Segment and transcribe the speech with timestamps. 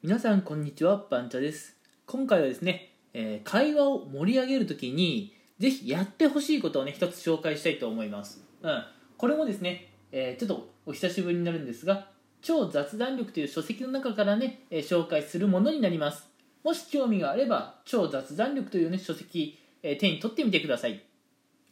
[0.00, 1.74] 皆さんこんにちはバンチャです。
[2.06, 8.84] 今回はですね、えー会話を盛り上げるときにぜひやってほしいことをね一つ紹介したいと思います、うん、
[9.16, 12.10] これもですね、えーちょっとお久しぶりになるんですが
[12.42, 16.28] 超雑談力という書籍の中からね、えー紹介するものになります。
[16.62, 21.02] もし興味があれば超雑談力というね書籍、えー手に取ってみてください。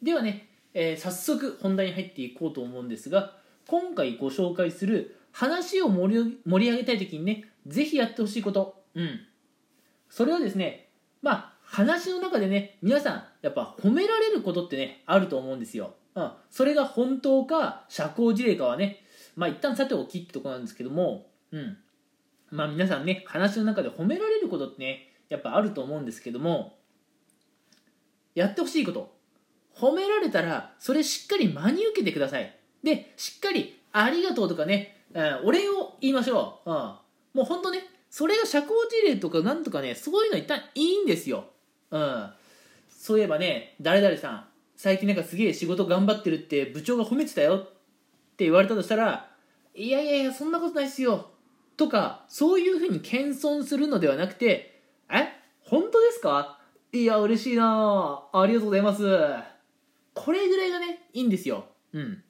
[0.02, 3.34] ではね、えー早速本題に入っていこうと思うんですが
[3.68, 8.82] 今回ご紹介する話を盛り盛り上げたい時にねぜひやってほしいこと。
[8.94, 9.20] うん。
[10.08, 10.88] それはですね
[11.22, 19.02] まあ話の中でね皆さんやっぱ褒められることってねあると思うんですよ、うん、それが本当か社交辞令かはね
[19.34, 21.78] まあ一旦さておきってとこなんですけどもうん。
[22.50, 26.78] まあ皆さんね話の中で褒められることってねやっぱあると思うんですけども
[28.34, 29.16] やってほしいこと。
[29.74, 32.56] 褒められたらそれしっかり真に受けてください。
[32.82, 36.94] でしっかり「ありがとう」とかね、うんお礼を言いましょう、うん、
[37.36, 41.44] もうほんとねそれが社交辞令とかなんとかねそういうの一旦いいんですよ、
[41.90, 42.30] うん、
[42.88, 47.60] そういえばね誰々さん最近なんかすげえ仕事頑張ってるって部長が褒めてたよっ
[48.36, 49.28] て言われたとしたら
[49.74, 51.30] いやいやいやそんなことないっすよ
[51.76, 55.28] とかそういうふうに謙遜するのではなくてえ
[55.60, 56.58] 本当ですか？
[56.92, 59.02] いや嬉しいなありがとうございます。
[60.14, 61.66] これぐらいがねいいんですよ。
[61.92, 62.22] うん。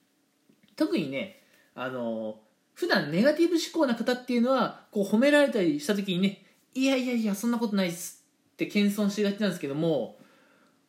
[0.75, 1.43] 特にね
[1.75, 2.41] あの
[2.77, 10.19] 普段ネガティブ思考な方っていうのはこう褒められたりした時にねいやいやいやそんなことないっすって謙遜しがちなんですけども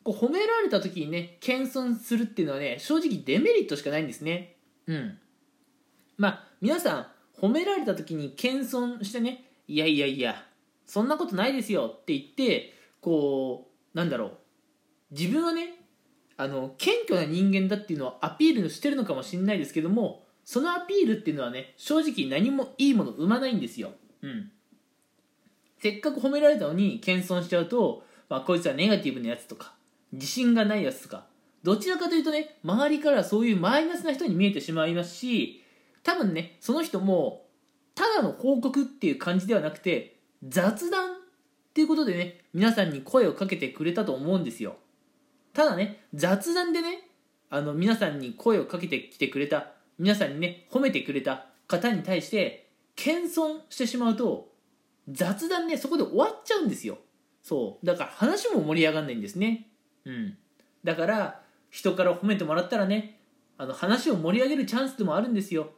[0.04, 4.56] こう褒められた時にね謙遜するっていうのはね正直デメリットしかないんですね。
[4.86, 5.18] うん。
[6.18, 7.06] まあ皆さん
[7.40, 10.44] 褒められた時に謙遜してねいやいやいや
[10.84, 14.32] そんなことないですよって言ってこうなんだろう。
[15.10, 15.74] 自分はね
[16.36, 23.90] あの謙虚な人間だっていうのをアピールしてるのかもしれないですけどもそのアピールっていうのはね正直何もいいもの生まないんですよ、
[24.22, 24.50] うん、
[25.78, 29.74] せっかく褒められたのに謙遜しちゃうと、まあ、こいつはネガティブなやつとか
[30.10, 31.26] 自信がないやつとか
[31.62, 35.62] どちらかというとね周りからそういうマイナスな人に見えてしまいますし
[36.02, 37.44] 多分ねその人も
[37.94, 40.16] ただの報告っていう感じではなくて
[40.48, 41.14] 雑談っ
[41.74, 44.76] ていうことでね皆さんに声をかけてくれたと思うんですよ。
[45.52, 47.02] ただね雑談でね
[47.50, 54.48] あの皆さんに声をかけてきてくれた皆さんにね褒めてくれた方に対して謙遜してしまうと
[55.10, 56.98] 雑談ねそこで終わっちゃうんですよ。
[57.42, 57.86] そう。
[57.86, 59.68] だから話も盛り上がんないんですね。
[60.04, 60.36] うん。
[60.84, 63.20] だから人から褒めてもらったらね
[63.56, 65.70] あの話を盛り上げるチャンスでもあるんですよ。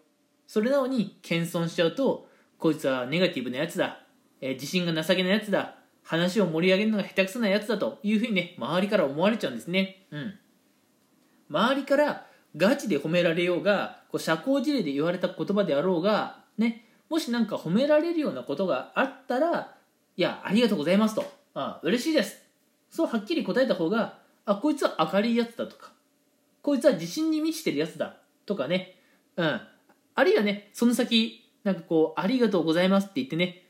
[0.46, 2.28] それなのに謙遜しちゃうと
[2.58, 4.00] こいつはネガティブなやつだ、
[4.40, 5.76] えー自信が情けなやつだ。
[6.02, 10.06] 話を盛り上げるのが下手くそなやつだというふうにね周りから思われちゃうんですね。
[10.10, 10.34] うん。
[11.50, 12.26] 周りから
[12.56, 19.74] ガチで褒められようがこう社交辞令で言われた言葉であろうがねもしなんか褒められるようなことがあったら
[20.16, 21.24] いやありがとうございますと。
[21.54, 22.42] あ嬉しいです。
[22.90, 25.92] そうはっきり答えた方があこいつは明るいやつだとか
[26.62, 28.16] こいつは自信に満ちてるやつだ
[28.46, 28.96] とかね。
[29.36, 29.60] うん。
[30.14, 33.62] あるいはねその先なんかこうありがとうございますって言ってね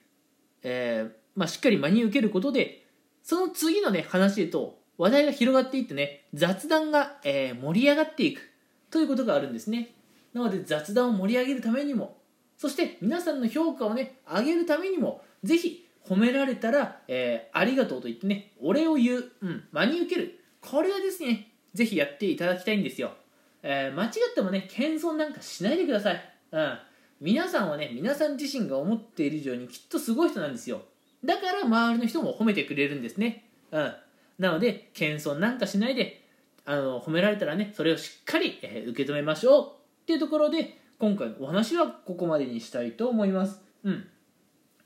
[0.62, 2.86] えーまあ、しっかり真に受けることで
[3.22, 8.42] その次のね話へと話題が広がっていってね雑談が、えー盛り上がっていく
[8.90, 9.94] ということがあるんですね。
[10.32, 12.18] なので雑談を盛り上げるためにも
[12.56, 20.40] そして皆さんの評価をね上げるためにもぜひ褒められたら、えーありがとうと言ってねお礼を言う、うん、真に受ける。
[20.60, 23.12] これはですねぜひやっていただきたいんですよ、
[23.62, 26.78] えー間違ってもね謙遜なんかしないでください、うん、
[27.20, 30.82] 皆さんはね皆さん自身が思っている以上にきっとすごい人なんですよ。
[31.24, 33.44] だから周りの人も褒めてくれるんですね。
[33.70, 33.94] うん。
[34.38, 36.24] なので謙遜なんかしないで
[36.64, 39.79] あの褒められたらねそれをしっかり、えー受け止めましょう。
[40.10, 43.60] っていうところで今回のお話はここまでにしたいと思います。
[43.84, 44.08] うん。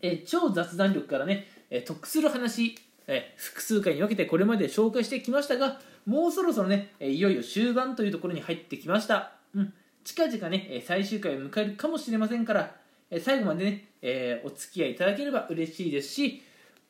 [0.02, 2.76] え超雑談力からね、え得する話、
[3.06, 9.72] え複数回に分けてこれまで紹介してきましたがもうそろそろね、えいよいよ終盤というところに入ってきました、うん、
[10.04, 12.74] 近々ねえ最終回を迎えるかもしれませんから、
[13.10, 16.42] え最後までね、えーお付き合いいただければ嬉しいですし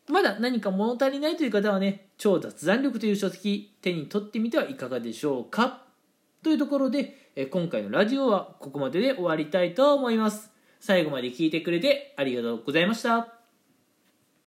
[0.09, 5.85] まだ何か物足りないという方はね超雑談力という書籍手に取ってみてはいかがでしょうか。
[6.45, 10.53] というところで、え今回のラジオはここまでで終わりたいと思います。
[10.79, 13.34] 最後まで聞いてくれてありがとうございました。